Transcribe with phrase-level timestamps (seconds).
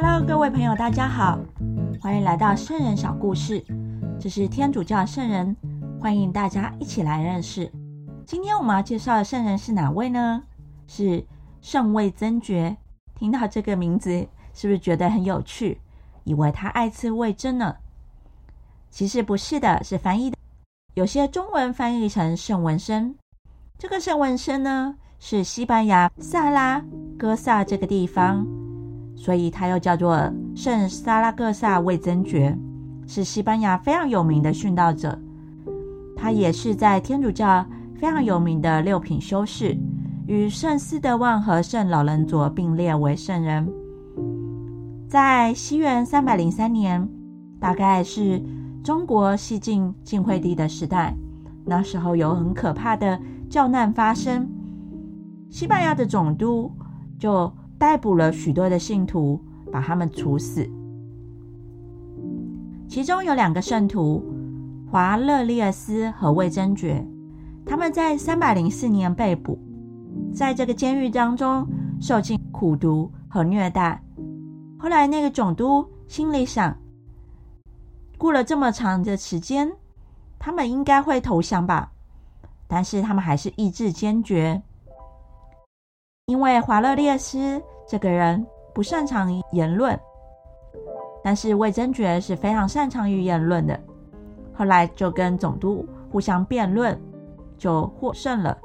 [0.00, 1.40] Hello，各位朋友，大家好，
[2.00, 3.60] 欢迎来到圣人小故事。
[4.20, 5.56] 这是天主教圣人，
[6.00, 7.68] 欢迎大家一起来认识。
[8.24, 10.44] 今天我们要介绍的圣人是哪位呢？
[10.86, 11.26] 是
[11.60, 12.76] 圣位曾爵。
[13.16, 14.24] 听到这个名字，
[14.54, 15.80] 是不是觉得很有趣？
[16.22, 17.74] 以为他爱吃味噌呢？
[18.92, 20.36] 其实不是的，是翻译的。
[20.94, 23.16] 有些中文翻译成圣文生。
[23.76, 26.84] 这个圣文生呢，是西班牙萨拉
[27.18, 28.46] 戈萨这个地方。
[29.20, 32.56] 所以他又叫做圣萨拉戈萨卫曾爵，
[33.04, 35.18] 是西班牙非常有名的殉道者。
[36.16, 39.76] 他也是在天主教非常有名的六品修士，
[40.28, 43.68] 与圣斯德旺和圣老人佐并列为圣人。
[45.08, 47.06] 在西元三百零三年，
[47.58, 48.40] 大概是
[48.84, 51.12] 中国西晋晋惠帝的时代，
[51.66, 53.18] 那时候有很可怕的
[53.50, 54.48] 教难发生，
[55.50, 56.70] 西班牙的总督
[57.18, 57.52] 就。
[57.78, 59.40] 逮捕了许多的信徒，
[59.72, 60.68] 把他们处死。
[62.88, 64.24] 其中有两个圣徒
[64.90, 67.06] 华勒利尔斯和魏真觉，
[67.64, 69.58] 他们在三百零四年被捕，
[70.32, 71.66] 在这个监狱当中
[72.00, 74.02] 受尽苦毒和虐待。
[74.78, 76.76] 后来那个总督心里想，
[78.16, 79.70] 过了这么长的时间，
[80.38, 81.92] 他们应该会投降吧？
[82.66, 84.62] 但是他们还是意志坚决。
[86.28, 89.98] 因为华勒列斯这个人不擅长言论，
[91.24, 93.80] 但是魏征觉是非常擅长于言论的。
[94.52, 97.00] 后来就跟总督互相辩论，
[97.56, 98.58] 就获胜了。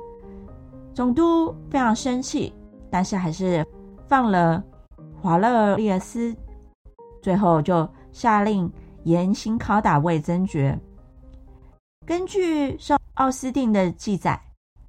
[0.93, 2.53] 总督非常生气，
[2.89, 3.65] 但是还是
[4.09, 4.61] 放了
[5.21, 6.35] 华勒列斯，
[7.21, 8.69] 最后就下令
[9.03, 10.77] 严刑拷打魏征觉。
[12.05, 14.37] 根据圣奥斯定的记载，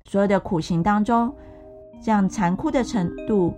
[0.06, 1.32] 所有的苦刑当中。
[2.04, 3.56] 这样残酷的程度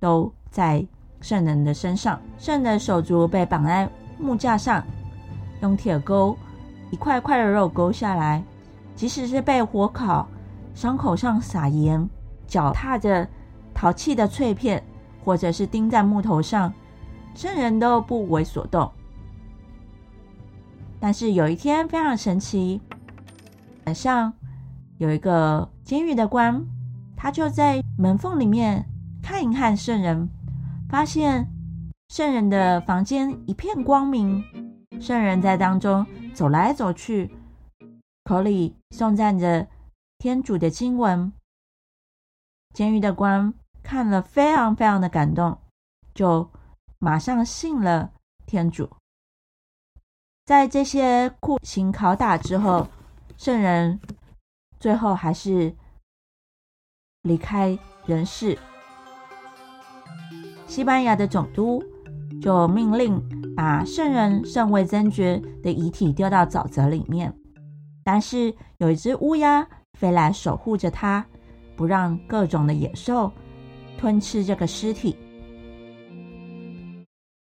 [0.00, 0.84] 都在
[1.20, 2.20] 圣人的身上。
[2.36, 4.84] 圣人的手足被绑在木架上，
[5.62, 6.36] 用铁钩
[6.90, 8.42] 一块块的肉勾下来。
[8.96, 10.26] 即使是被火烤，
[10.74, 12.04] 伤口上撒盐，
[12.48, 13.28] 脚踏着
[13.72, 14.82] 陶器的碎片，
[15.24, 16.74] 或者是钉在木头上，
[17.32, 18.90] 圣人都不为所动。
[20.98, 22.80] 但是有一天非常神奇，
[23.86, 24.32] 晚上
[24.98, 26.60] 有一个监狱的官。
[27.16, 28.86] 他就在门缝里面
[29.22, 30.28] 看一看圣人，
[30.90, 31.48] 发现
[32.08, 34.44] 圣人的房间一片光明，
[35.00, 37.34] 圣人在当中走来走去，
[38.24, 39.66] 口里颂赞着
[40.18, 41.32] 天主的经文。
[42.74, 45.56] 监狱的官看了非常非常的感动，
[46.14, 46.50] 就
[46.98, 48.12] 马上信了
[48.44, 48.90] 天主。
[50.44, 52.86] 在这些酷刑拷打之后，
[53.38, 53.98] 圣人
[54.78, 55.74] 最后还是。
[57.24, 58.56] 离开人世，
[60.66, 61.82] 西班牙的总督
[62.42, 63.18] 就命令
[63.56, 67.34] 把圣人圣位真爵的遗体丢到沼泽里面。
[68.04, 69.66] 但是有一只乌鸦
[69.98, 71.24] 飞来守护着他，
[71.74, 73.32] 不让各种的野兽
[73.96, 75.16] 吞吃这个尸体。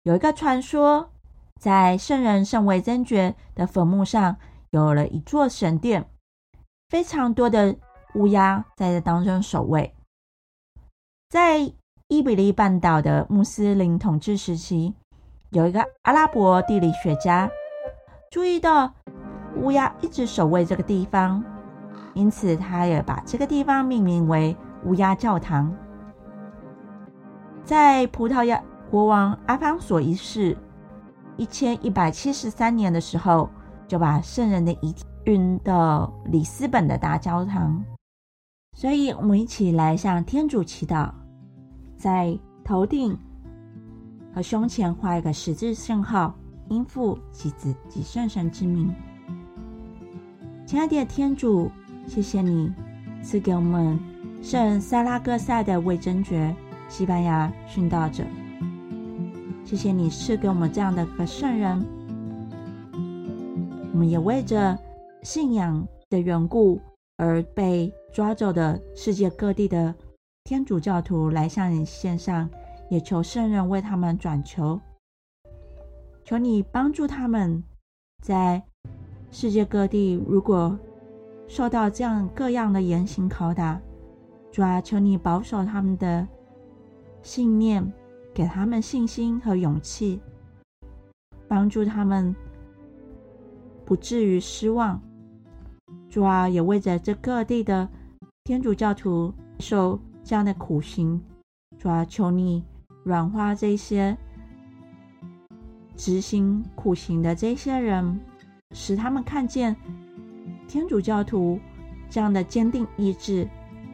[0.04, 1.10] 有一个传说，
[1.60, 4.38] 在圣人圣位真爵的坟墓上
[4.70, 6.10] 有了一座神殿，
[6.88, 7.76] 非常多的。
[8.16, 9.94] 乌鸦在这当中守卫。
[11.30, 11.60] 在
[12.08, 14.94] 伊比利半岛的穆斯林统治时期，
[15.50, 17.50] 有一个阿拉伯地理学家
[18.32, 18.94] 注意到
[19.56, 21.44] 乌鸦一直守卫这个地方，
[22.14, 24.56] 因此他也把这个地方命名为
[24.86, 25.76] 乌鸦教堂。
[27.64, 28.62] 在葡萄牙
[28.92, 30.56] 国王阿方索一世
[31.38, 33.50] 一千一百七十三年的时候，
[33.88, 37.84] 就把圣人的遗体运到里斯本的大教堂。
[38.78, 41.10] 所以，我们一起来向天主祈祷，
[41.96, 43.18] 在头顶
[44.34, 46.36] 和胸前画一个十字圣号，
[46.68, 48.94] 应父及子及圣神之名。
[50.66, 51.72] 亲爱的天主，
[52.06, 52.70] 谢谢你
[53.24, 53.98] 赐给我们
[54.42, 56.54] 圣萨拉戈萨的魏真爵，
[56.90, 58.26] 西班牙殉道者。
[59.64, 61.82] 谢谢你赐给我们这样的一个圣人。
[63.94, 64.78] 我们也为着
[65.24, 66.78] 信仰的缘故。
[67.18, 69.94] 而被抓走的世界各地的
[70.44, 72.50] 天主教徒来向你献上，
[72.90, 74.80] 也求圣人为他们转求，
[76.24, 77.64] 求你帮助他们，
[78.22, 78.62] 在
[79.32, 80.78] 世界各地如果
[81.48, 83.80] 受到这样各样的严刑拷打，
[84.52, 86.28] 主啊，求你保守他们的
[87.22, 87.94] 信念，
[88.34, 90.20] 给他们信心和勇气，
[91.48, 92.36] 帮助他们
[93.86, 95.02] 不至于失望。
[96.16, 97.90] 主啊，也为着这各地的
[98.46, 101.22] 天主教徒受这样的苦刑，
[101.78, 102.64] 主啊，求你
[103.04, 104.16] 软化这些
[105.98, 108.18] 执行苦行的这些人，
[108.72, 109.76] 使他们看见
[110.70, 111.60] 天主教徒
[112.10, 113.46] 这样的坚定意志，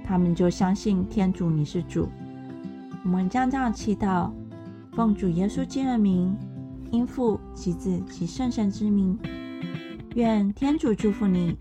[0.05, 2.07] 他们就相信天主你是主。
[3.03, 4.29] 我们将这样祈祷，
[4.91, 6.37] 奉主耶稣基督的名，
[6.91, 9.17] 因父及子及圣神之名，
[10.13, 11.57] 愿天主祝福你。